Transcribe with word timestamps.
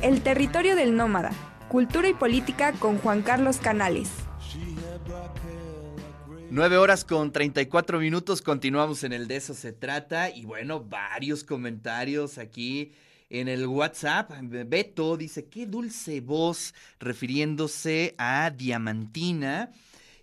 El 0.00 0.22
territorio 0.22 0.76
del 0.76 0.94
nómada, 0.94 1.32
cultura 1.68 2.08
y 2.08 2.14
política 2.14 2.72
con 2.72 2.98
Juan 2.98 3.22
Carlos 3.22 3.56
Canales. 3.56 4.08
Nueve 6.50 6.76
horas 6.76 7.04
con 7.04 7.32
34 7.32 7.98
minutos, 7.98 8.40
continuamos 8.40 9.02
en 9.02 9.12
el 9.12 9.26
de 9.26 9.36
eso 9.36 9.54
se 9.54 9.72
trata 9.72 10.30
y 10.30 10.44
bueno, 10.44 10.84
varios 10.84 11.42
comentarios 11.42 12.38
aquí 12.38 12.92
en 13.28 13.48
el 13.48 13.66
WhatsApp. 13.66 14.30
Beto 14.40 15.16
dice, 15.16 15.46
qué 15.46 15.66
dulce 15.66 16.20
voz 16.20 16.74
refiriéndose 17.00 18.14
a 18.18 18.50
Diamantina. 18.50 19.72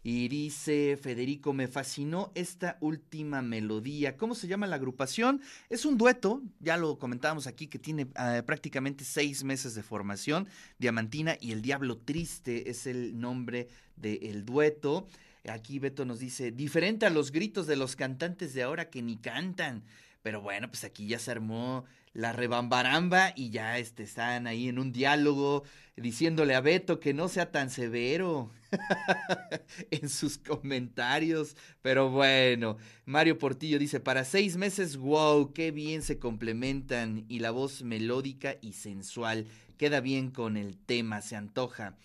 Y 0.07 0.27
dice 0.27 0.99
Federico, 1.01 1.51
me 1.51 1.67
fascinó 1.67 2.31
esta 2.35 2.77
última 2.79 3.41
melodía. 3.41 4.17
¿Cómo 4.17 4.35
se 4.35 4.47
llama 4.47 4.67
la 4.67 4.75
agrupación? 4.75 5.41
Es 5.67 5.83
un 5.83 5.97
dueto, 5.97 6.43
ya 6.59 6.77
lo 6.77 6.99
comentábamos 6.99 7.47
aquí, 7.47 7.65
que 7.65 7.79
tiene 7.79 8.05
ah, 8.13 8.43
prácticamente 8.45 9.03
seis 9.03 9.43
meses 9.43 9.73
de 9.73 9.81
formación. 9.81 10.47
Diamantina 10.77 11.39
y 11.41 11.53
El 11.53 11.63
Diablo 11.63 11.97
Triste 11.97 12.69
es 12.69 12.85
el 12.85 13.19
nombre 13.19 13.67
del 13.95 14.45
dueto. 14.45 15.07
Aquí 15.49 15.79
Beto 15.79 16.05
nos 16.05 16.19
dice, 16.19 16.51
diferente 16.51 17.07
a 17.07 17.09
los 17.09 17.31
gritos 17.31 17.65
de 17.65 17.75
los 17.75 17.95
cantantes 17.95 18.53
de 18.53 18.61
ahora 18.61 18.91
que 18.91 19.01
ni 19.01 19.17
cantan. 19.17 19.81
Pero 20.21 20.39
bueno, 20.39 20.67
pues 20.67 20.83
aquí 20.83 21.07
ya 21.07 21.17
se 21.17 21.31
armó 21.31 21.83
la 22.15 22.31
rebambaramba 22.31 23.33
y 23.35 23.49
ya 23.49 23.77
este, 23.77 24.03
están 24.03 24.47
ahí 24.47 24.69
en 24.69 24.79
un 24.79 24.93
diálogo 24.93 25.63
diciéndole 25.97 26.55
a 26.55 26.61
Beto 26.61 26.99
que 26.99 27.13
no 27.13 27.27
sea 27.27 27.51
tan 27.51 27.69
severo 27.69 28.49
en 29.91 30.07
sus 30.07 30.37
comentarios. 30.37 31.57
Pero 31.81 32.09
bueno, 32.09 32.77
Mario 33.05 33.37
Portillo 33.37 33.77
dice, 33.77 33.99
para 33.99 34.23
seis 34.23 34.55
meses, 34.55 34.95
wow, 34.95 35.51
qué 35.53 35.71
bien 35.71 36.01
se 36.01 36.17
complementan 36.17 37.25
y 37.27 37.39
la 37.39 37.51
voz 37.51 37.83
melódica 37.83 38.55
y 38.61 38.73
sensual 38.73 39.45
queda 39.77 39.99
bien 39.99 40.31
con 40.31 40.55
el 40.55 40.77
tema, 40.77 41.21
se 41.21 41.35
antoja. 41.35 41.97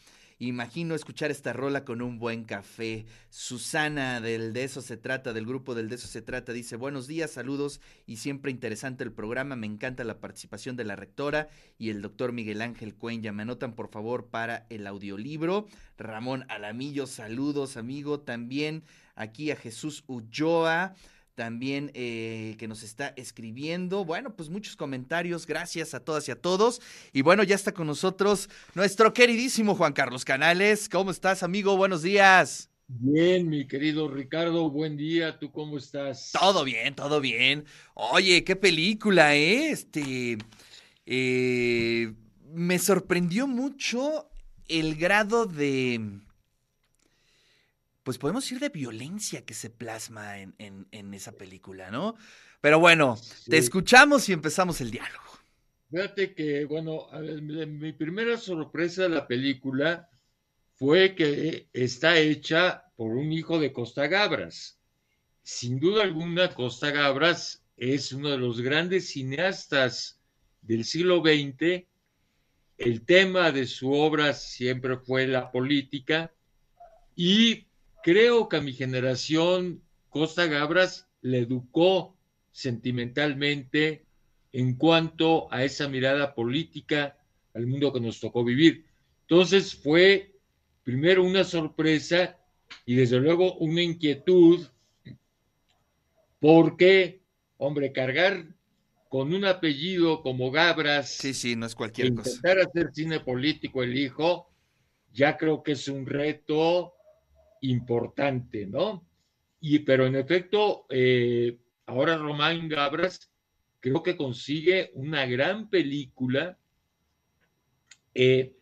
Imagino 0.42 0.94
escuchar 0.94 1.30
esta 1.30 1.52
rola 1.52 1.84
con 1.84 2.00
un 2.00 2.18
buen 2.18 2.44
café. 2.44 3.04
Susana 3.28 4.22
del 4.22 4.54
De 4.54 4.64
eso 4.64 4.80
se 4.80 4.96
trata, 4.96 5.34
del 5.34 5.44
grupo 5.44 5.74
del 5.74 5.90
De 5.90 5.96
eso 5.96 6.08
se 6.08 6.22
trata, 6.22 6.54
dice, 6.54 6.76
buenos 6.76 7.06
días, 7.06 7.30
saludos 7.30 7.82
y 8.06 8.16
siempre 8.16 8.50
interesante 8.50 9.04
el 9.04 9.12
programa. 9.12 9.54
Me 9.54 9.66
encanta 9.66 10.02
la 10.02 10.18
participación 10.18 10.76
de 10.76 10.84
la 10.84 10.96
rectora 10.96 11.48
y 11.76 11.90
el 11.90 12.00
doctor 12.00 12.32
Miguel 12.32 12.62
Ángel 12.62 12.94
Cuenya. 12.94 13.32
Me 13.32 13.42
anotan 13.42 13.74
por 13.74 13.90
favor 13.90 14.28
para 14.28 14.64
el 14.70 14.86
audiolibro. 14.86 15.66
Ramón 15.98 16.46
Alamillo, 16.48 17.06
saludos 17.06 17.76
amigo. 17.76 18.20
También 18.20 18.82
aquí 19.16 19.50
a 19.50 19.56
Jesús 19.56 20.04
Ulloa 20.06 20.94
también 21.40 21.90
eh, 21.94 22.54
que 22.58 22.68
nos 22.68 22.82
está 22.82 23.14
escribiendo. 23.16 24.04
Bueno, 24.04 24.36
pues 24.36 24.50
muchos 24.50 24.76
comentarios, 24.76 25.46
gracias 25.46 25.94
a 25.94 26.00
todas 26.00 26.28
y 26.28 26.32
a 26.32 26.36
todos. 26.36 26.82
Y 27.14 27.22
bueno, 27.22 27.42
ya 27.44 27.54
está 27.54 27.72
con 27.72 27.86
nosotros 27.86 28.50
nuestro 28.74 29.14
queridísimo 29.14 29.74
Juan 29.74 29.94
Carlos 29.94 30.26
Canales. 30.26 30.86
¿Cómo 30.90 31.10
estás, 31.10 31.42
amigo? 31.42 31.78
Buenos 31.78 32.02
días. 32.02 32.68
Bien, 32.88 33.48
mi 33.48 33.66
querido 33.66 34.10
Ricardo, 34.10 34.68
buen 34.68 34.98
día. 34.98 35.38
¿Tú 35.38 35.50
cómo 35.50 35.78
estás? 35.78 36.30
Todo 36.38 36.62
bien, 36.62 36.94
todo 36.94 37.22
bien. 37.22 37.64
Oye, 37.94 38.44
qué 38.44 38.54
película, 38.54 39.34
¿eh? 39.34 39.70
Este. 39.70 40.36
Eh, 41.06 42.12
me 42.52 42.78
sorprendió 42.78 43.46
mucho 43.46 44.28
el 44.68 44.94
grado 44.94 45.46
de 45.46 46.20
pues 48.10 48.18
podemos 48.18 48.50
ir 48.50 48.58
de 48.58 48.70
violencia 48.70 49.44
que 49.44 49.54
se 49.54 49.70
plasma 49.70 50.40
en, 50.40 50.52
en, 50.58 51.14
esa 51.14 51.30
película, 51.30 51.92
¿no? 51.92 52.16
Pero 52.60 52.80
bueno, 52.80 53.16
te 53.48 53.56
escuchamos 53.56 54.28
y 54.28 54.32
empezamos 54.32 54.80
el 54.80 54.90
diálogo. 54.90 55.38
Fíjate 55.92 56.34
que, 56.34 56.64
bueno, 56.64 57.06
mi 57.38 57.92
primera 57.92 58.36
sorpresa 58.36 59.04
de 59.04 59.10
la 59.10 59.28
película 59.28 60.10
fue 60.74 61.14
que 61.14 61.68
está 61.72 62.18
hecha 62.18 62.82
por 62.96 63.12
un 63.12 63.32
hijo 63.32 63.60
de 63.60 63.72
Costa 63.72 64.08
Gabras. 64.08 64.80
Sin 65.44 65.78
duda 65.78 66.02
alguna, 66.02 66.52
Costa 66.52 66.90
Gabras 66.90 67.64
es 67.76 68.10
uno 68.10 68.30
de 68.30 68.38
los 68.38 68.60
grandes 68.60 69.10
cineastas 69.10 70.20
del 70.62 70.84
siglo 70.84 71.22
XX. 71.22 71.84
El 72.76 73.04
tema 73.04 73.52
de 73.52 73.66
su 73.66 73.92
obra 73.92 74.32
siempre 74.32 74.96
fue 74.96 75.28
la 75.28 75.52
política 75.52 76.32
y 77.14 77.69
Creo 78.02 78.48
que 78.48 78.56
a 78.56 78.60
mi 78.60 78.72
generación 78.72 79.82
Costa 80.08 80.46
Gabras 80.46 81.08
le 81.22 81.38
educó 81.38 82.16
sentimentalmente 82.50 84.04
en 84.52 84.74
cuanto 84.76 85.52
a 85.52 85.64
esa 85.64 85.88
mirada 85.88 86.34
política 86.34 87.18
al 87.54 87.66
mundo 87.66 87.92
que 87.92 88.00
nos 88.00 88.20
tocó 88.20 88.44
vivir. 88.44 88.86
Entonces 89.22 89.74
fue 89.74 90.34
primero 90.82 91.22
una 91.22 91.44
sorpresa 91.44 92.38
y 92.86 92.94
desde 92.96 93.20
luego 93.20 93.54
una 93.58 93.82
inquietud 93.82 94.66
porque, 96.40 97.22
hombre, 97.58 97.92
cargar 97.92 98.46
con 99.08 99.34
un 99.34 99.44
apellido 99.44 100.22
como 100.22 100.50
Gabras. 100.50 101.10
Sí, 101.10 101.34
sí, 101.34 101.54
no 101.54 101.66
es 101.66 101.74
cualquier 101.74 102.08
intentar 102.08 102.56
cosa. 102.56 102.68
hacer 102.68 102.90
cine 102.94 103.20
político 103.20 103.82
el 103.82 103.96
hijo, 103.96 104.50
ya 105.12 105.36
creo 105.36 105.62
que 105.62 105.72
es 105.72 105.86
un 105.88 106.06
reto 106.06 106.94
importante, 107.60 108.66
¿no? 108.66 109.06
Y 109.60 109.80
pero 109.80 110.06
en 110.06 110.16
efecto, 110.16 110.86
eh, 110.88 111.58
ahora 111.86 112.16
Román 112.16 112.68
Gabras 112.68 113.30
creo 113.80 114.02
que 114.02 114.16
consigue 114.16 114.90
una 114.94 115.26
gran 115.26 115.68
película, 115.68 116.58
eh, 118.14 118.56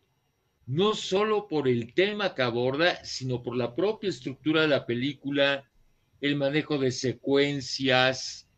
no 0.66 0.94
solo 0.94 1.48
por 1.48 1.68
el 1.68 1.94
tema 1.94 2.34
que 2.34 2.42
aborda, 2.42 3.04
sino 3.04 3.42
por 3.42 3.56
la 3.56 3.74
propia 3.74 4.10
estructura 4.10 4.62
de 4.62 4.68
la 4.68 4.86
película, 4.86 5.64
el 6.20 6.36
manejo 6.36 6.78
de 6.78 6.90
secuencias, 6.90 8.48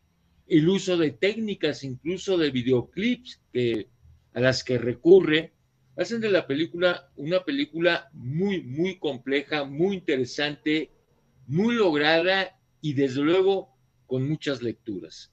el 0.47 0.67
uso 0.67 0.97
de 0.97 1.11
técnicas, 1.11 1.83
incluso 1.83 2.37
de 2.37 2.51
videoclips 2.51 3.41
que, 3.53 3.87
a 4.33 4.39
las 4.39 4.63
que 4.63 4.77
recurre, 4.77 5.53
hacen 5.97 6.21
de 6.21 6.29
la 6.29 6.47
película 6.47 7.11
una 7.15 7.43
película 7.43 8.09
muy, 8.13 8.61
muy 8.61 8.97
compleja, 8.97 9.63
muy 9.63 9.97
interesante, 9.97 10.91
muy 11.47 11.75
lograda 11.75 12.57
y 12.81 12.93
desde 12.93 13.21
luego 13.21 13.75
con 14.07 14.27
muchas 14.27 14.61
lecturas. 14.61 15.31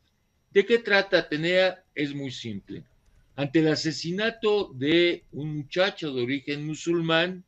¿De 0.50 0.64
qué 0.64 0.78
trata 0.78 1.18
Atenea? 1.18 1.84
Es 1.94 2.14
muy 2.14 2.30
simple. 2.30 2.84
Ante 3.36 3.60
el 3.60 3.68
asesinato 3.68 4.72
de 4.74 5.24
un 5.32 5.58
muchacho 5.58 6.12
de 6.12 6.22
origen 6.22 6.66
musulmán, 6.66 7.44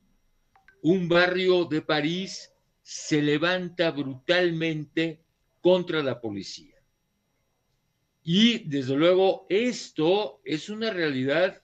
un 0.83 1.09
barrio 1.09 1.65
de 1.65 1.83
París 1.83 2.53
se 2.83 3.21
levanta 3.23 3.91
brutalmente 3.91 5.21
contra 5.61 6.03
la 6.03 6.21
policía. 6.21 6.77
Y 8.23 8.59
desde 8.69 8.97
luego 8.97 9.47
esto 9.49 10.41
es 10.45 10.69
una 10.69 10.91
realidad 10.91 11.63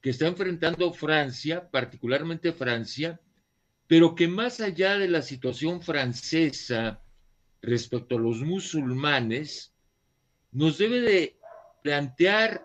que 0.00 0.10
está 0.10 0.26
enfrentando 0.26 0.92
Francia, 0.92 1.70
particularmente 1.70 2.52
Francia, 2.52 3.20
pero 3.86 4.14
que 4.14 4.28
más 4.28 4.60
allá 4.60 4.98
de 4.98 5.08
la 5.08 5.22
situación 5.22 5.82
francesa 5.82 7.02
respecto 7.62 8.16
a 8.16 8.20
los 8.20 8.40
musulmanes, 8.42 9.74
nos 10.52 10.78
debe 10.78 11.00
de 11.00 11.38
plantear 11.82 12.64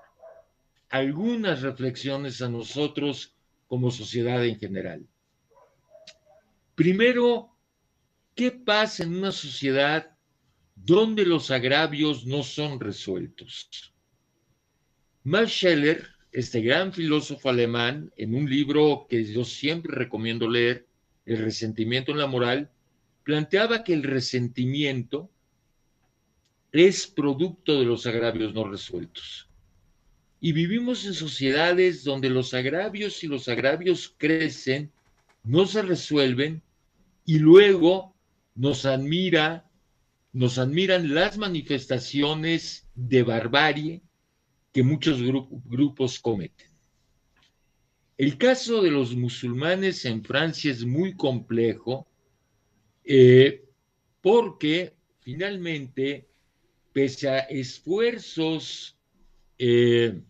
algunas 0.90 1.62
reflexiones 1.62 2.42
a 2.42 2.50
nosotros 2.50 3.36
como 3.68 3.90
sociedad 3.90 4.46
en 4.46 4.60
general. 4.60 5.08
Primero, 6.76 7.58
¿qué 8.36 8.52
pasa 8.52 9.04
en 9.04 9.16
una 9.16 9.32
sociedad 9.32 10.16
donde 10.76 11.26
los 11.26 11.50
agravios 11.50 12.26
no 12.26 12.44
son 12.44 12.80
resueltos? 12.80 13.94
Max 15.24 15.52
Scheller 15.52 16.13
este 16.34 16.62
gran 16.62 16.92
filósofo 16.92 17.50
alemán, 17.50 18.12
en 18.18 18.34
un 18.34 18.50
libro 18.50 19.06
que 19.08 19.24
yo 19.24 19.46
siempre 19.46 19.96
recomiendo 19.96 20.50
leer, 20.50 20.88
El 21.26 21.38
resentimiento 21.38 22.12
en 22.12 22.18
la 22.18 22.28
moral, 22.28 22.70
planteaba 23.24 23.86
que 23.86 23.94
el 23.94 24.04
resentimiento 24.04 25.30
es 26.74 27.08
producto 27.08 27.80
de 27.80 27.86
los 27.86 28.06
agravios 28.06 28.54
no 28.54 28.66
resueltos. 28.66 29.48
Y 30.42 30.52
vivimos 30.52 31.06
en 31.06 31.14
sociedades 31.14 32.04
donde 32.04 32.30
los 32.30 32.54
agravios 32.54 33.24
y 33.24 33.28
los 33.28 33.48
agravios 33.48 34.14
crecen, 34.18 34.92
no 35.46 35.66
se 35.66 35.82
resuelven 35.82 36.62
y 37.26 37.40
luego 37.40 38.14
nos 38.56 38.86
admira, 38.86 39.70
nos 40.34 40.58
admiran 40.58 41.14
las 41.14 41.38
manifestaciones 41.38 42.86
de 42.96 43.24
barbarie, 43.24 44.02
que 44.74 44.84
muchos 44.84 45.22
grupos 45.22 46.20
cometen. 46.20 46.68
El 48.18 48.38
caso 48.38 48.82
de 48.82 48.92
los 48.92 49.16
musulmanes 49.16 50.04
en 50.06 50.24
Francia 50.24 50.72
es 50.72 50.84
muy 50.84 51.16
complejo 51.16 52.08
eh, 53.04 53.66
porque 54.22 54.94
finalmente, 55.20 56.28
pese 56.92 57.30
a 57.30 57.40
esfuerzos 57.40 58.98
eh, 59.58 60.22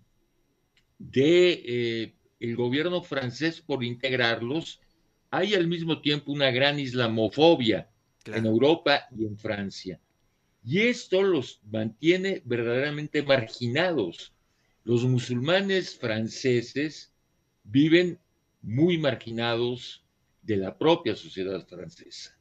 de 0.97 1.51
eh, 1.65 2.13
el 2.39 2.55
gobierno 2.55 3.01
francés 3.01 3.61
por 3.61 3.83
integrarlos, 3.83 4.81
hay 5.29 5.53
al 5.55 5.67
mismo 5.67 6.01
tiempo 6.01 6.31
una 6.31 6.51
gran 6.51 6.79
islamofobia 6.79 7.89
en 8.25 8.45
Europa 8.45 9.05
y 9.17 9.25
en 9.25 9.37
Francia. 9.37 9.99
Y 10.65 10.81
esto 10.81 11.21
los 11.23 11.59
mantiene 11.69 12.41
verdaderamente 12.45 13.21
marginados. 13.23 14.33
Los 14.83 15.03
musulmanes 15.03 15.97
franceses 15.97 17.11
viven 17.63 18.19
muy 18.61 18.97
marginados 18.97 20.03
de 20.41 20.57
la 20.57 20.77
propia 20.77 21.15
sociedad 21.15 21.65
francesa. 21.67 22.37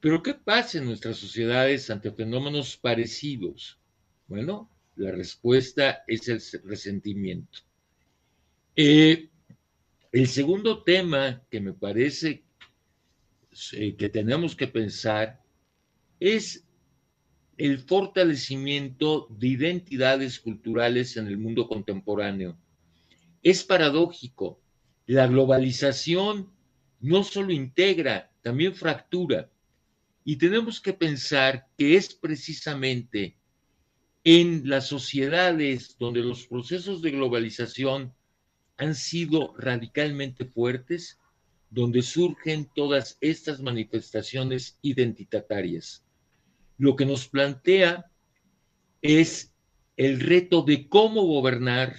Pero 0.00 0.22
¿qué 0.22 0.34
pasa 0.34 0.78
en 0.78 0.84
nuestras 0.84 1.16
sociedades 1.16 1.90
ante 1.90 2.10
fenómenos 2.10 2.76
parecidos? 2.76 3.78
Bueno, 4.28 4.70
la 4.96 5.10
respuesta 5.10 6.04
es 6.06 6.28
el 6.28 6.40
resentimiento. 6.64 7.60
Eh, 8.76 9.28
el 10.12 10.28
segundo 10.28 10.82
tema 10.82 11.42
que 11.50 11.60
me 11.60 11.72
parece 11.72 12.44
eh, 13.72 13.96
que 13.96 14.08
tenemos 14.08 14.54
que 14.54 14.68
pensar 14.68 15.42
es 16.20 16.64
el 17.58 17.80
fortalecimiento 17.80 19.26
de 19.30 19.48
identidades 19.48 20.38
culturales 20.38 21.16
en 21.16 21.26
el 21.26 21.38
mundo 21.38 21.66
contemporáneo. 21.66 22.56
Es 23.42 23.64
paradójico, 23.64 24.60
la 25.06 25.26
globalización 25.26 26.52
no 27.00 27.24
solo 27.24 27.52
integra, 27.52 28.30
también 28.42 28.74
fractura. 28.74 29.50
Y 30.24 30.36
tenemos 30.36 30.80
que 30.80 30.92
pensar 30.92 31.66
que 31.76 31.96
es 31.96 32.14
precisamente 32.14 33.36
en 34.22 34.68
las 34.68 34.86
sociedades 34.86 35.96
donde 35.98 36.20
los 36.20 36.46
procesos 36.46 37.02
de 37.02 37.10
globalización 37.10 38.14
han 38.76 38.94
sido 38.94 39.54
radicalmente 39.56 40.44
fuertes, 40.44 41.18
donde 41.70 42.02
surgen 42.02 42.68
todas 42.72 43.18
estas 43.20 43.60
manifestaciones 43.60 44.78
identitarias. 44.82 46.04
Lo 46.78 46.96
que 46.96 47.04
nos 47.04 47.28
plantea 47.28 48.10
es 49.02 49.52
el 49.96 50.20
reto 50.20 50.62
de 50.62 50.88
cómo 50.88 51.22
gobernar 51.24 51.96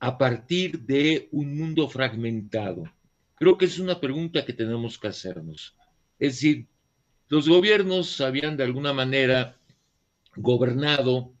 a 0.00 0.18
partir 0.18 0.80
de 0.80 1.28
un 1.30 1.56
mundo 1.56 1.88
fragmentado. 1.88 2.84
Creo 3.36 3.56
que 3.56 3.66
es 3.66 3.78
una 3.78 4.00
pregunta 4.00 4.44
que 4.44 4.52
tenemos 4.52 4.98
que 4.98 5.08
hacernos. 5.08 5.76
Es 6.18 6.34
decir, 6.34 6.66
los 7.28 7.48
gobiernos 7.48 8.20
habían 8.20 8.56
de 8.56 8.64
alguna 8.64 8.92
manera 8.92 9.56
gobernado 10.34 11.32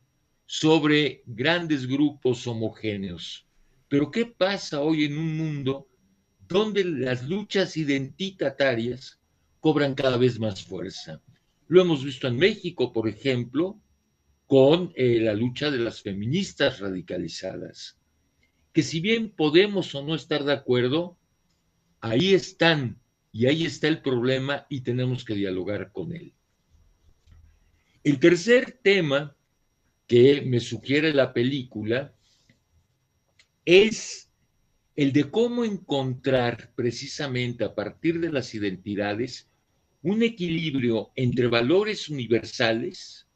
sobre 0.46 1.22
grandes 1.26 1.86
grupos 1.86 2.46
homogéneos. 2.46 3.46
Pero 3.88 4.10
¿qué 4.10 4.26
pasa 4.26 4.80
hoy 4.80 5.04
en 5.04 5.16
un 5.16 5.36
mundo 5.36 5.88
donde 6.46 6.84
las 6.84 7.26
luchas 7.26 7.76
identitarias 7.76 9.18
cobran 9.60 9.94
cada 9.94 10.18
vez 10.18 10.38
más 10.38 10.62
fuerza? 10.62 11.22
Lo 11.68 11.80
hemos 11.80 12.04
visto 12.04 12.28
en 12.28 12.36
México, 12.36 12.92
por 12.92 13.08
ejemplo, 13.08 13.80
con 14.46 14.92
eh, 14.96 15.18
la 15.20 15.32
lucha 15.34 15.70
de 15.70 15.78
las 15.78 16.02
feministas 16.02 16.80
radicalizadas, 16.80 17.98
que 18.72 18.82
si 18.82 19.00
bien 19.00 19.30
podemos 19.30 19.94
o 19.94 20.04
no 20.04 20.14
estar 20.14 20.44
de 20.44 20.52
acuerdo, 20.52 21.16
ahí 22.00 22.34
están 22.34 23.00
y 23.32 23.46
ahí 23.46 23.64
está 23.64 23.88
el 23.88 24.02
problema 24.02 24.66
y 24.68 24.82
tenemos 24.82 25.24
que 25.24 25.34
dialogar 25.34 25.90
con 25.92 26.12
él. 26.14 26.34
El 28.04 28.18
tercer 28.18 28.78
tema 28.82 29.34
que 30.06 30.42
me 30.42 30.60
sugiere 30.60 31.14
la 31.14 31.32
película 31.32 32.12
es 33.64 34.28
el 34.96 35.12
de 35.12 35.30
cómo 35.30 35.64
encontrar 35.64 36.72
precisamente 36.74 37.64
a 37.64 37.74
partir 37.74 38.20
de 38.20 38.30
las 38.30 38.54
identidades 38.54 39.48
un 40.02 40.22
equilibrio 40.22 41.12
entre 41.14 41.46
valores 41.46 42.08
universales, 42.08 43.26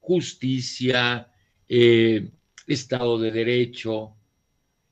justicia, 0.00 1.30
eh, 1.68 2.30
Estado 2.66 3.18
de 3.18 3.30
Derecho, 3.30 4.14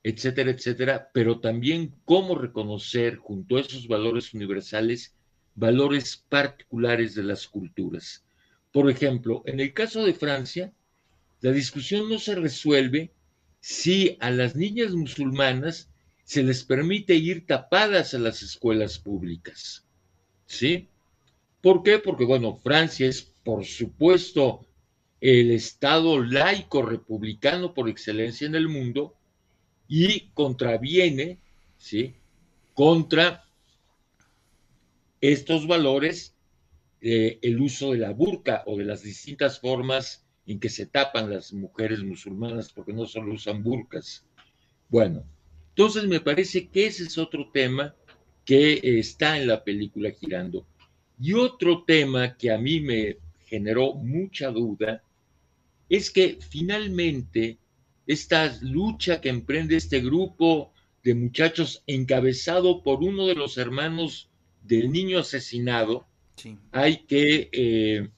etcétera, 0.02 0.50
etcétera, 0.50 1.10
pero 1.12 1.40
también 1.40 1.94
cómo 2.04 2.36
reconocer 2.36 3.16
junto 3.16 3.56
a 3.56 3.60
esos 3.60 3.88
valores 3.88 4.32
universales 4.34 5.16
valores 5.56 6.22
particulares 6.28 7.14
de 7.14 7.24
las 7.24 7.48
culturas. 7.48 8.24
Por 8.72 8.90
ejemplo, 8.90 9.42
en 9.46 9.58
el 9.58 9.72
caso 9.72 10.04
de 10.04 10.12
Francia, 10.12 10.72
la 11.40 11.50
discusión 11.50 12.08
no 12.08 12.18
se 12.18 12.34
resuelve 12.34 13.12
si 13.60 14.16
a 14.20 14.30
las 14.30 14.54
niñas 14.54 14.92
musulmanas 14.92 15.88
se 16.24 16.42
les 16.42 16.62
permite 16.62 17.14
ir 17.14 17.46
tapadas 17.46 18.12
a 18.14 18.18
las 18.18 18.42
escuelas 18.42 18.98
públicas. 18.98 19.85
¿Sí? 20.46 20.88
¿Por 21.60 21.82
qué? 21.82 21.98
Porque, 21.98 22.24
bueno, 22.24 22.56
Francia 22.56 23.08
es, 23.08 23.22
por 23.22 23.64
supuesto, 23.64 24.66
el 25.20 25.50
Estado 25.50 26.22
laico 26.22 26.82
republicano 26.82 27.74
por 27.74 27.88
excelencia 27.88 28.46
en 28.46 28.54
el 28.54 28.68
mundo 28.68 29.14
y 29.88 30.28
contraviene, 30.34 31.38
¿sí? 31.78 32.14
Contra 32.74 33.44
estos 35.20 35.66
valores 35.66 36.34
el 37.00 37.60
uso 37.60 37.92
de 37.92 37.98
la 37.98 38.10
burka 38.10 38.62
o 38.66 38.76
de 38.76 38.84
las 38.84 39.02
distintas 39.02 39.60
formas 39.60 40.26
en 40.46 40.58
que 40.58 40.68
se 40.68 40.86
tapan 40.86 41.30
las 41.30 41.52
mujeres 41.52 42.02
musulmanas, 42.02 42.72
porque 42.72 42.92
no 42.92 43.06
solo 43.06 43.34
usan 43.34 43.62
burkas. 43.62 44.24
Bueno, 44.88 45.24
entonces 45.70 46.04
me 46.04 46.20
parece 46.20 46.68
que 46.68 46.86
ese 46.86 47.04
es 47.04 47.18
otro 47.18 47.50
tema 47.52 47.94
que 48.46 48.80
está 49.00 49.36
en 49.36 49.48
la 49.48 49.62
película 49.62 50.10
girando. 50.12 50.64
Y 51.20 51.34
otro 51.34 51.82
tema 51.82 52.36
que 52.36 52.52
a 52.52 52.58
mí 52.58 52.80
me 52.80 53.18
generó 53.46 53.94
mucha 53.94 54.50
duda 54.50 55.02
es 55.88 56.10
que 56.10 56.38
finalmente 56.48 57.58
esta 58.06 58.56
lucha 58.62 59.20
que 59.20 59.28
emprende 59.28 59.76
este 59.76 60.00
grupo 60.00 60.72
de 61.02 61.14
muchachos 61.14 61.82
encabezado 61.86 62.82
por 62.82 63.02
uno 63.02 63.26
de 63.26 63.34
los 63.34 63.58
hermanos 63.58 64.28
del 64.62 64.90
niño 64.92 65.18
asesinado, 65.18 66.06
hay 66.70 66.98
que 66.98 67.48
eh, 67.52 68.08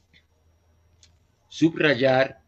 subrayar 1.48 2.42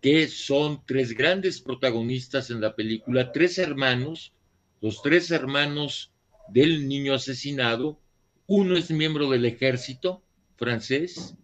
que 0.00 0.28
son 0.28 0.82
tres 0.86 1.12
grandes 1.12 1.60
protagonistas 1.60 2.50
en 2.50 2.60
la 2.60 2.74
película, 2.74 3.32
tres 3.32 3.58
hermanos, 3.58 4.32
los 4.80 5.02
tres 5.02 5.30
hermanos 5.30 6.10
del 6.52 6.88
niño 6.88 7.14
asesinado, 7.14 8.00
uno 8.46 8.76
es 8.76 8.90
miembro 8.90 9.30
del 9.30 9.44
ejército 9.44 10.22
francés, 10.56 11.36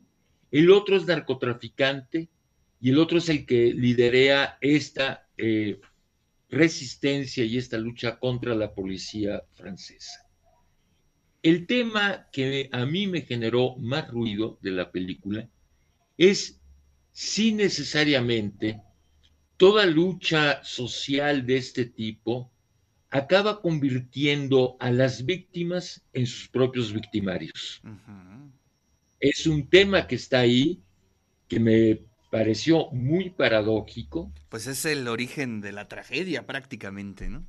el 0.50 0.70
otro 0.70 0.96
es 0.96 1.06
narcotraficante 1.06 2.28
y 2.80 2.90
el 2.90 2.98
otro 2.98 3.18
es 3.18 3.28
el 3.28 3.46
que 3.46 3.72
liderea 3.72 4.58
esta 4.60 5.28
eh, 5.36 5.80
resistencia 6.48 7.44
y 7.44 7.58
esta 7.58 7.78
lucha 7.78 8.18
contra 8.18 8.54
la 8.54 8.74
policía 8.74 9.42
francesa. 9.54 10.26
El 11.42 11.66
tema 11.66 12.28
que 12.32 12.68
a 12.72 12.84
mí 12.86 13.06
me 13.06 13.22
generó 13.22 13.76
más 13.76 14.10
ruido 14.10 14.58
de 14.62 14.72
la 14.72 14.90
película 14.90 15.48
es 16.18 16.60
si 17.12 17.52
necesariamente 17.52 18.80
toda 19.56 19.86
lucha 19.86 20.62
social 20.64 21.46
de 21.46 21.56
este 21.56 21.86
tipo 21.86 22.50
acaba 23.16 23.62
convirtiendo 23.62 24.76
a 24.78 24.90
las 24.90 25.24
víctimas 25.24 26.02
en 26.12 26.26
sus 26.26 26.48
propios 26.48 26.92
victimarios. 26.92 27.80
Es 29.20 29.46
un 29.46 29.68
tema 29.68 30.06
que 30.06 30.16
está 30.16 30.40
ahí, 30.40 30.82
que 31.48 31.58
me 31.58 32.02
pareció 32.30 32.90
muy 32.90 33.30
paradójico. 33.30 34.30
Pues 34.50 34.66
es 34.66 34.84
el 34.84 35.08
origen 35.08 35.62
de 35.62 35.72
la 35.72 35.88
tragedia 35.88 36.46
prácticamente, 36.46 37.30
¿no? 37.30 37.46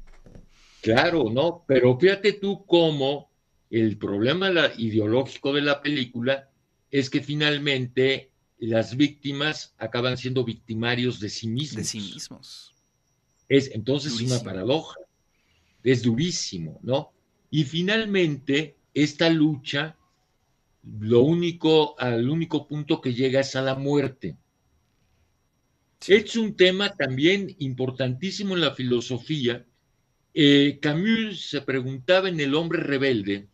Claro, 0.81 1.29
¿no? 1.29 1.65
Pero 1.67 1.99
fíjate 1.99 2.33
tú 2.33 2.65
cómo 2.65 3.29
el 3.69 3.97
problema 3.97 4.49
ideológico 4.77 5.51
de 5.51 5.61
la 5.61 5.81
película 5.81 6.49
es 6.91 7.09
que 7.09 7.21
finalmente 7.21 8.31
las 8.57 8.95
víctimas 8.95 9.75
acaban 9.77 10.17
siendo 10.17 10.45
victimarios 10.45 11.19
de 11.19 11.29
sí 11.29 11.49
mismos. 11.49 11.75
De 11.75 11.83
sí 11.83 11.99
mismos. 11.99 12.73
Es 13.49 13.69
entonces 13.71 14.21
una 14.21 14.39
paradoja. 14.39 14.95
Es 15.87 16.03
durísimo, 16.03 16.81
¿no? 16.83 17.13
Y 17.49 17.63
finalmente, 17.63 18.75
esta 18.93 19.29
lucha, 19.29 19.95
lo 20.99 21.21
único, 21.21 21.97
al 21.97 22.29
único 22.29 22.67
punto 22.67 22.99
que 22.99 23.13
llega 23.13 23.39
es 23.39 23.55
a 23.55 23.61
la 23.61 23.75
muerte. 23.75 24.35
Es 26.05 26.35
un 26.35 26.57
tema 26.57 26.89
también 26.89 27.55
importantísimo 27.59 28.55
en 28.55 28.61
la 28.61 28.75
filosofía. 28.75 29.65
Eh, 30.33 30.77
Camus 30.81 31.51
se 31.51 31.61
preguntaba 31.61 32.27
en 32.27 32.41
El 32.41 32.53
hombre 32.55 32.83
rebelde 32.83 33.47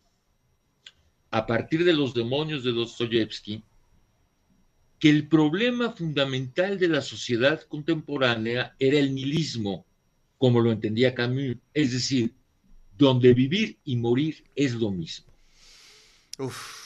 a 1.30 1.46
partir 1.46 1.84
de 1.84 1.92
los 1.92 2.14
demonios 2.14 2.64
de 2.64 2.72
Dostoyevsky, 2.72 3.62
que 4.98 5.08
el 5.08 5.28
problema 5.28 5.92
fundamental 5.92 6.80
de 6.80 6.88
la 6.88 7.00
sociedad 7.00 7.62
contemporánea 7.62 8.74
era 8.80 8.98
el 8.98 9.14
nihilismo 9.14 9.86
como 10.44 10.60
lo 10.60 10.72
entendía 10.72 11.14
Camus, 11.14 11.56
es 11.72 11.92
decir, 11.92 12.34
donde 12.98 13.32
vivir 13.32 13.78
y 13.82 13.96
morir 13.96 14.44
es 14.54 14.74
lo 14.74 14.90
mismo. 14.90 15.32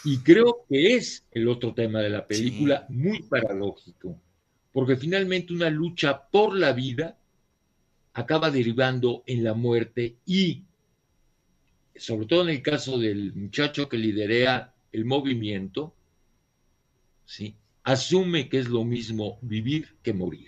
Y 0.04 0.18
creo 0.18 0.64
que 0.68 0.94
es 0.94 1.26
el 1.32 1.48
otro 1.48 1.74
tema 1.74 1.98
de 1.98 2.08
la 2.08 2.24
película 2.24 2.86
muy 2.88 3.20
paradójico, 3.22 4.16
porque 4.70 4.94
finalmente 4.94 5.52
una 5.52 5.70
lucha 5.70 6.28
por 6.30 6.56
la 6.56 6.72
vida 6.72 7.18
acaba 8.12 8.52
derivando 8.52 9.24
en 9.26 9.42
la 9.42 9.54
muerte 9.54 10.18
y, 10.24 10.62
sobre 11.96 12.26
todo 12.26 12.42
en 12.42 12.50
el 12.50 12.62
caso 12.62 12.96
del 12.96 13.34
muchacho 13.34 13.88
que 13.88 13.98
lidera 13.98 14.72
el 14.92 15.04
movimiento, 15.04 15.96
¿sí? 17.24 17.56
asume 17.82 18.48
que 18.48 18.60
es 18.60 18.68
lo 18.68 18.84
mismo 18.84 19.40
vivir 19.42 19.96
que 20.04 20.12
morir. 20.12 20.46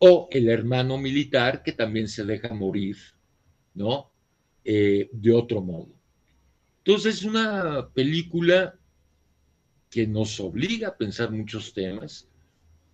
O 0.00 0.28
el 0.30 0.48
hermano 0.48 0.98
militar 0.98 1.62
que 1.62 1.72
también 1.72 2.08
se 2.08 2.24
deja 2.24 2.52
morir, 2.52 2.96
¿no? 3.74 4.10
Eh, 4.64 5.08
de 5.12 5.32
otro 5.32 5.62
modo. 5.62 5.88
Entonces 6.78 7.16
es 7.16 7.24
una 7.24 7.88
película 7.94 8.78
que 9.90 10.06
nos 10.06 10.40
obliga 10.40 10.88
a 10.88 10.96
pensar 10.96 11.30
muchos 11.30 11.74
temas. 11.74 12.26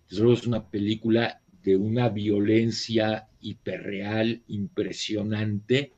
Es 0.09 0.19
una 0.19 0.69
película 0.69 1.41
de 1.63 1.77
una 1.77 2.09
violencia 2.09 3.27
hiperreal 3.41 4.41
impresionante. 4.47 5.93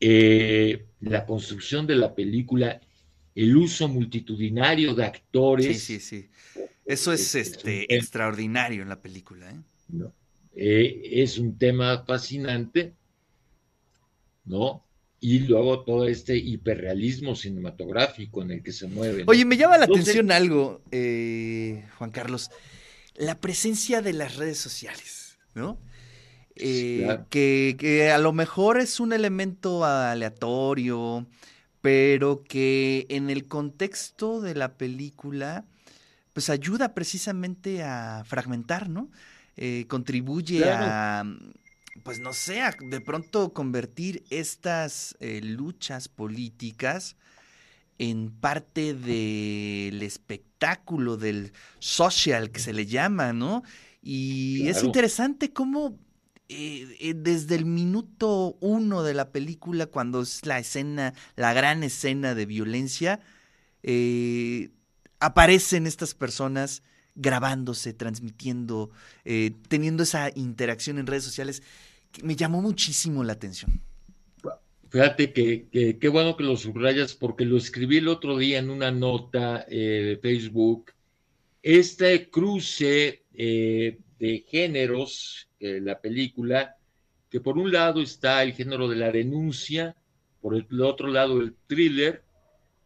Eh, 0.00 0.86
la 1.00 1.26
construcción 1.26 1.86
de 1.86 1.96
la 1.96 2.14
película, 2.14 2.80
el 3.34 3.56
uso 3.56 3.88
multitudinario 3.88 4.94
de 4.94 5.04
actores. 5.04 5.82
Sí, 5.82 5.98
sí, 5.98 6.28
sí. 6.54 6.62
Eso 6.84 7.12
es, 7.12 7.34
este, 7.34 7.94
extraordinario 7.94 8.82
en 8.82 8.88
la 8.88 9.00
película. 9.02 9.50
¿eh? 9.50 9.56
Eh, 10.54 11.00
es 11.22 11.38
un 11.38 11.56
tema 11.58 12.04
fascinante, 12.04 12.94
¿no? 14.44 14.84
Y 15.20 15.40
luego 15.40 15.84
todo 15.84 16.06
este 16.06 16.36
hiperrealismo 16.36 17.34
cinematográfico 17.34 18.42
en 18.42 18.52
el 18.52 18.62
que 18.62 18.72
se 18.72 18.86
mueve. 18.86 19.24
Oye, 19.26 19.44
me 19.44 19.56
llama 19.56 19.78
la 19.78 19.84
atención 19.86 20.30
algo, 20.30 20.80
Juan 20.90 22.10
Carlos 22.12 22.50
la 23.18 23.40
presencia 23.40 24.00
de 24.00 24.12
las 24.12 24.36
redes 24.36 24.58
sociales, 24.58 25.38
¿no? 25.54 25.78
Eh, 26.54 27.18
que, 27.30 28.10
a 28.12 28.18
lo 28.18 28.32
mejor 28.32 28.80
es 28.80 29.00
un 29.00 29.12
elemento 29.12 29.84
aleatorio, 29.84 31.26
pero 31.80 32.42
que 32.42 33.06
en 33.10 33.30
el 33.30 33.46
contexto 33.46 34.40
de 34.40 34.54
la 34.54 34.74
película, 34.76 35.64
pues 36.32 36.48
ayuda 36.48 36.94
precisamente 36.94 37.82
a 37.82 38.24
fragmentar, 38.24 38.88
¿no? 38.88 39.10
Eh, 39.60 39.86
contribuye 39.88 40.64
a, 40.70 41.24
pues 42.04 42.20
no 42.20 42.32
sé, 42.32 42.62
a 42.62 42.72
de 42.80 43.00
pronto 43.00 43.52
convertir 43.52 44.22
estas 44.30 45.16
eh, 45.18 45.40
luchas 45.42 46.08
políticas 46.08 47.16
en 47.98 48.30
parte 48.30 48.94
del 48.94 50.00
espectáculo, 50.02 51.16
del 51.16 51.52
social 51.80 52.52
que 52.52 52.60
se 52.60 52.72
le 52.72 52.86
llama, 52.86 53.32
¿no? 53.32 53.64
Y 54.00 54.68
es 54.68 54.84
interesante 54.84 55.52
cómo 55.52 55.98
eh, 56.50 56.96
eh, 57.00 57.14
desde 57.14 57.56
el 57.56 57.66
minuto 57.66 58.56
uno 58.60 59.02
de 59.02 59.12
la 59.12 59.32
película, 59.32 59.86
cuando 59.86 60.22
es 60.22 60.46
la 60.46 60.58
escena, 60.58 61.12
la 61.36 61.52
gran 61.52 61.82
escena 61.82 62.34
de 62.34 62.46
violencia, 62.46 63.20
eh, 63.82 64.70
aparecen 65.20 65.86
estas 65.86 66.14
personas 66.14 66.82
grabándose, 67.18 67.92
transmitiendo, 67.92 68.90
teniendo 69.68 70.04
esa 70.04 70.30
interacción 70.34 70.98
en 70.98 71.06
redes 71.06 71.24
sociales, 71.24 71.62
que 72.12 72.22
me 72.22 72.36
llamó 72.36 72.62
muchísimo 72.62 73.22
la 73.24 73.34
atención. 73.34 73.82
Fíjate 74.90 75.32
que 75.34 75.98
qué 76.00 76.08
bueno 76.08 76.36
que 76.36 76.44
lo 76.44 76.56
subrayas 76.56 77.14
porque 77.14 77.44
lo 77.44 77.58
escribí 77.58 77.98
el 77.98 78.08
otro 78.08 78.38
día 78.38 78.58
en 78.58 78.70
una 78.70 78.90
nota 78.90 79.66
eh, 79.68 79.76
de 79.76 80.16
Facebook. 80.16 80.92
Este 81.62 82.30
cruce 82.30 83.24
eh, 83.34 83.98
de 84.18 84.46
géneros, 84.48 85.48
en 85.60 85.84
la 85.84 86.00
película, 86.00 86.76
que 87.28 87.40
por 87.40 87.58
un 87.58 87.70
lado 87.70 88.00
está 88.00 88.42
el 88.42 88.54
género 88.54 88.88
de 88.88 88.96
la 88.96 89.12
denuncia, 89.12 89.94
por 90.40 90.54
el 90.54 90.80
otro 90.80 91.08
lado 91.08 91.40
el 91.40 91.54
thriller, 91.66 92.22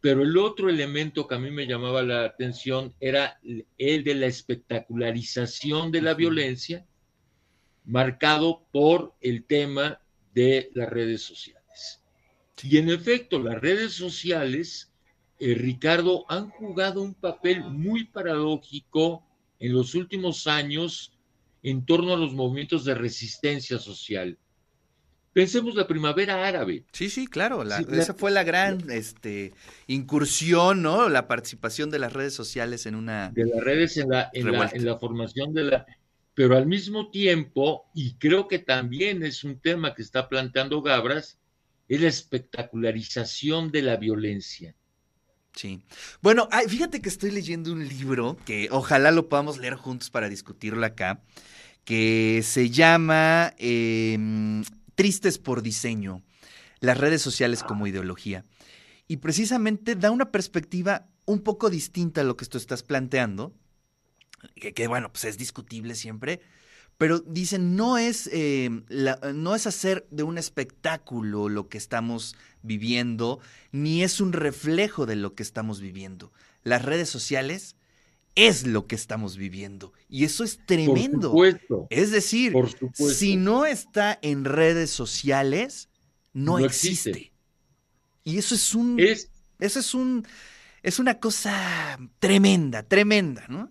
pero 0.03 0.21
el 0.21 0.37
otro 0.37 0.69
elemento 0.69 1.25
que 1.25 1.35
a 1.35 1.39
mí 1.39 1.49
me 1.49 1.65
llamaba 1.65 2.03
la 2.03 2.25
atención 2.25 2.93
era 2.99 3.39
el 3.77 4.03
de 4.03 4.15
la 4.15 4.25
espectacularización 4.25 5.93
de 5.93 6.01
la 6.01 6.13
violencia, 6.13 6.85
marcado 7.85 8.67
por 8.73 9.15
el 9.21 9.45
tema 9.45 10.01
de 10.33 10.69
las 10.73 10.89
redes 10.89 11.21
sociales. 11.21 12.03
Y 12.63 12.79
en 12.79 12.89
efecto, 12.89 13.39
las 13.39 13.61
redes 13.61 13.93
sociales, 13.93 14.91
eh, 15.39 15.53
Ricardo, 15.53 16.25
han 16.27 16.49
jugado 16.49 17.01
un 17.01 17.13
papel 17.13 17.63
muy 17.63 18.03
paradójico 18.03 19.25
en 19.57 19.71
los 19.71 19.95
últimos 19.95 20.47
años 20.47 21.17
en 21.61 21.85
torno 21.85 22.11
a 22.11 22.17
los 22.17 22.33
movimientos 22.33 22.83
de 22.83 22.93
resistencia 22.93 23.79
social. 23.79 24.37
Pensemos 25.33 25.73
la 25.73 25.87
primavera 25.87 26.47
árabe. 26.47 26.85
Sí, 26.91 27.09
sí, 27.09 27.25
claro. 27.25 27.63
esa 27.63 28.13
fue 28.13 28.29
la 28.29 28.43
gran 28.43 28.89
este, 28.91 29.51
incursión, 29.87 30.83
¿no? 30.83 31.09
La 31.09 31.27
participación 31.27 31.89
de 31.89 31.97
las 31.99 32.13
redes 32.13 32.35
sociales 32.35 32.85
en 32.85 32.93
una. 32.95 33.31
De 33.31 33.45
las 33.47 33.63
redes 33.63 33.97
en 33.97 34.09
la, 34.09 34.29
en 34.31 34.51
la, 34.51 34.69
en 34.71 34.85
la 34.85 34.97
formación 34.99 35.53
de 35.53 35.63
la. 35.63 35.85
Pero 36.35 36.55
al 36.55 36.67
mismo 36.67 37.09
tiempo, 37.09 37.85
y 37.95 38.13
creo 38.15 38.47
que 38.47 38.59
también 38.59 39.23
es 39.23 39.43
un 39.43 39.59
tema 39.59 39.95
que 39.95 40.03
está 40.03 40.29
planteando 40.29 40.81
Gabras, 40.81 41.39
es 41.87 42.01
la 42.01 42.07
espectacularización 42.07 43.71
de 43.71 43.81
la 43.81 43.97
violencia. 43.97 44.75
Sí. 45.55 45.83
Bueno, 46.21 46.49
fíjate 46.67 47.01
que 47.01 47.09
estoy 47.09 47.31
leyendo 47.31 47.71
un 47.71 47.87
libro 47.87 48.37
que 48.45 48.67
ojalá 48.71 49.11
lo 49.11 49.29
podamos 49.29 49.59
leer 49.59 49.75
juntos 49.75 50.09
para 50.09 50.29
discutirlo 50.29 50.85
acá, 50.85 51.21
que 51.85 52.41
se 52.43 52.69
llama 52.69 53.53
em, 53.57 54.63
Tristes 54.95 55.37
por 55.37 55.61
diseño, 55.61 56.23
las 56.79 56.97
redes 56.97 57.21
sociales 57.21 57.63
como 57.63 57.87
ideología. 57.87 58.43
Y 59.07 59.17
precisamente 59.17 59.95
da 59.95 60.11
una 60.11 60.31
perspectiva 60.31 61.07
un 61.25 61.41
poco 61.41 61.69
distinta 61.69 62.21
a 62.21 62.23
lo 62.23 62.37
que 62.37 62.45
tú 62.45 62.57
estás 62.57 62.83
planteando, 62.83 63.53
que, 64.55 64.87
bueno, 64.87 65.11
pues 65.11 65.25
es 65.25 65.37
discutible 65.37 65.95
siempre, 65.95 66.41
pero 66.97 67.19
dicen, 67.19 67.75
no 67.75 67.97
es, 67.97 68.29
eh, 68.31 68.69
no 69.33 69.55
es 69.55 69.67
hacer 69.67 70.07
de 70.11 70.23
un 70.23 70.37
espectáculo 70.37 71.49
lo 71.49 71.67
que 71.67 71.77
estamos 71.77 72.35
viviendo, 72.61 73.39
ni 73.71 74.03
es 74.03 74.21
un 74.21 74.33
reflejo 74.33 75.05
de 75.05 75.15
lo 75.15 75.33
que 75.33 75.43
estamos 75.43 75.81
viviendo. 75.81 76.31
Las 76.63 76.83
redes 76.83 77.09
sociales 77.09 77.75
es 78.35 78.65
lo 78.65 78.87
que 78.87 78.95
estamos 78.95 79.37
viviendo. 79.37 79.93
Y 80.09 80.23
eso 80.25 80.43
es 80.43 80.59
tremendo. 80.65 81.33
Es 81.89 82.11
decir, 82.11 82.53
si 82.93 83.35
no 83.35 83.65
está 83.65 84.17
en 84.21 84.45
redes 84.45 84.89
sociales, 84.89 85.89
no, 86.33 86.59
existe. 86.59 87.31
Y 88.23 88.37
eso 88.37 88.55
es 88.55 88.73
un. 88.73 88.99
eso 88.99 89.79
es 89.79 89.93
un. 89.93 90.25
Es 90.81 90.99
una 90.99 91.17
cosa 91.19 91.97
tremenda, 92.19 92.83
tremenda, 92.83 93.45
¿no? 93.47 93.69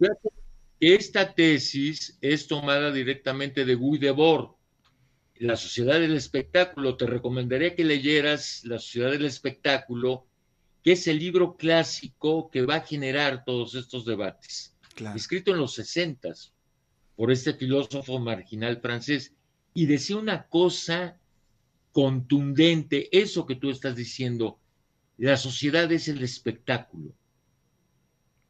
Esta 0.80 1.34
tesis 1.34 2.16
es 2.22 2.46
tomada 2.46 2.90
directamente 2.90 3.64
de 3.66 3.74
Guy 3.74 3.98
Debord, 3.98 4.56
La 5.36 5.56
Sociedad 5.56 6.00
del 6.00 6.16
Espectáculo. 6.16 6.96
Te 6.96 7.06
recomendaría 7.06 7.76
que 7.76 7.84
leyeras 7.84 8.64
La 8.64 8.78
Sociedad 8.78 9.10
del 9.10 9.26
Espectáculo, 9.26 10.26
que 10.82 10.92
es 10.92 11.06
el 11.06 11.18
libro 11.18 11.56
clásico 11.56 12.50
que 12.50 12.62
va 12.62 12.76
a 12.76 12.86
generar 12.86 13.44
todos 13.44 13.74
estos 13.74 14.04
debates. 14.04 14.76
Escrito 15.14 15.52
en 15.52 15.58
los 15.58 15.74
sesentas 15.74 16.52
por 17.16 17.30
este 17.30 17.54
filósofo 17.54 18.18
marginal 18.18 18.80
francés. 18.80 19.32
Y 19.74 19.86
decía 19.86 20.16
una 20.16 20.48
cosa 20.48 21.18
contundente, 21.92 23.08
eso 23.16 23.46
que 23.46 23.54
tú 23.54 23.70
estás 23.70 23.96
diciendo, 23.96 24.58
la 25.18 25.36
sociedad 25.36 25.90
es 25.92 26.08
el 26.08 26.22
espectáculo. 26.22 27.14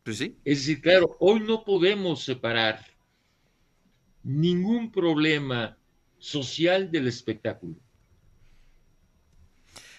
Pues 0.03 0.19
sí. 0.19 0.37
Es 0.45 0.61
decir, 0.61 0.81
claro, 0.81 1.17
hoy 1.21 1.41
no 1.41 1.65
podemos 1.65 2.25
separar 2.25 2.85
ningún 4.23 4.91
problema 4.91 5.77
social 6.19 6.91
del 6.91 7.09
espectáculo. 7.09 7.77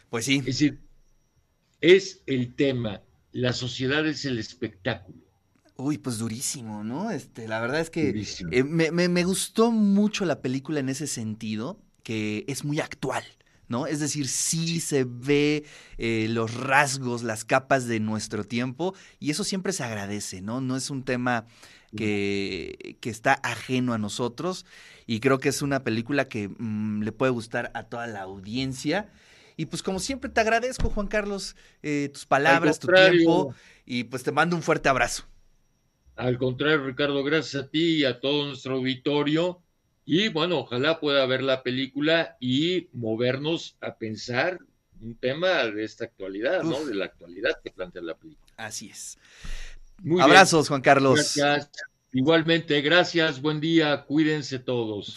Pues 0.10 0.26
sí. 0.26 0.40
Es 0.40 0.46
decir, 0.46 0.80
es 1.84 2.22
el 2.28 2.56
tema, 2.56 3.02
la 3.34 3.52
sociedad 3.52 4.08
es 4.08 4.24
el 4.24 4.40
espectáculo. 4.40 5.18
Uy, 5.76 5.98
pues 5.98 6.18
durísimo, 6.18 6.82
¿no? 6.82 7.12
Este, 7.12 7.46
la 7.46 7.60
verdad 7.60 7.82
es 7.82 7.90
que 7.90 8.26
eh, 8.52 8.64
me, 8.64 8.90
me, 8.92 9.24
gustó 9.26 9.70
mucho 9.70 10.24
la 10.24 10.42
película 10.42 10.80
en 10.80 10.88
ese 10.88 11.08
sentido, 11.08 11.78
que 12.02 12.46
es 12.48 12.64
muy 12.64 12.80
actual. 12.80 13.24
¿no? 13.68 13.88
Es 13.88 14.00
decir, 14.00 14.28
sí 14.28 14.80
se 14.80 15.04
ve 15.04 15.66
eh, 15.98 16.28
los 16.30 16.54
rasgos, 16.54 17.24
las 17.24 17.44
capas 17.44 17.88
de 17.88 18.00
nuestro 18.00 18.44
tiempo 18.44 18.94
y 19.20 19.32
eso 19.32 19.44
siempre 19.44 19.74
se 19.74 19.84
agradece, 19.84 20.42
¿no? 20.42 20.62
No 20.62 20.76
es 20.78 20.90
un 20.90 21.04
tema 21.04 21.48
que, 21.96 22.98
que 23.00 23.10
está 23.10 23.34
ajeno 23.34 23.94
a 23.94 23.98
nosotros 23.98 24.66
y 25.08 25.22
creo 25.22 25.40
que 25.40 25.50
es 25.50 25.62
una 25.62 25.84
película 25.84 26.28
que 26.28 26.50
mm, 26.50 27.02
le 27.02 27.12
puede 27.14 27.32
gustar 27.32 27.72
a 27.74 27.84
toda 27.84 28.06
la 28.06 28.22
audiencia. 28.22 29.10
Y 29.58 29.66
pues 29.66 29.84
como 29.84 30.00
siempre 30.00 30.30
te 30.30 30.42
agradezco, 30.42 30.90
Juan 30.90 31.08
Carlos, 31.08 31.56
eh, 31.82 32.10
tus 32.12 32.26
palabras, 32.26 32.80
tu 32.80 32.88
tiempo 32.88 33.54
y 33.86 34.06
pues 34.06 34.24
te 34.24 34.32
mando 34.32 34.56
un 34.56 34.62
fuerte 34.62 34.90
abrazo. 34.90 35.26
Al 36.16 36.38
contrario, 36.38 36.86
Ricardo, 36.86 37.24
gracias 37.24 37.64
a 37.64 37.68
ti 37.68 37.98
y 37.98 38.06
a 38.06 38.20
todo 38.20 38.48
nuestro 38.48 38.76
auditorio. 38.76 39.62
Y 40.06 40.28
bueno, 40.30 40.60
ojalá 40.60 41.00
pueda 41.00 41.26
ver 41.26 41.42
la 41.42 41.64
película 41.64 42.38
y 42.40 42.90
movernos 42.94 43.78
a 43.82 43.96
pensar 43.98 44.60
un 45.02 45.16
tema 45.16 45.66
de 45.66 45.84
esta 45.84 46.06
actualidad, 46.06 46.64
¿no? 46.64 46.86
De 46.86 46.94
la 46.94 47.06
actualidad 47.06 47.60
que 47.64 47.72
plantea 47.72 48.02
la 48.02 48.16
película. 48.16 48.54
Así 48.58 48.90
es. 48.90 49.18
Abrazos, 50.20 50.68
Juan 50.68 50.82
Carlos. 50.82 51.34
Gracias. 51.36 51.72
Igualmente, 52.16 52.80
gracias, 52.82 53.42
buen 53.42 53.60
día, 53.60 54.06
cuídense 54.06 54.60
todos. 54.60 55.10